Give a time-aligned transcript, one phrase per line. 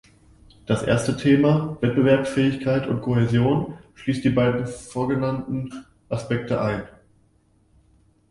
[0.65, 6.85] Das erste Thema, Wettbewerbsfähigkeit und Kohäsion, schließt die beiden vorgenannten Aspekte ein.